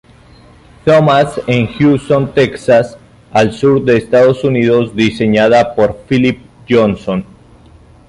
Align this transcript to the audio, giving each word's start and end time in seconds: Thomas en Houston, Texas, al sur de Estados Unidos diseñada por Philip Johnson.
Thomas 0.83 1.39
en 1.45 1.67
Houston, 1.75 2.33
Texas, 2.33 2.97
al 3.31 3.53
sur 3.53 3.85
de 3.85 3.97
Estados 3.97 4.43
Unidos 4.43 4.95
diseñada 4.95 5.75
por 5.75 5.95
Philip 6.07 6.39
Johnson. 6.67 7.23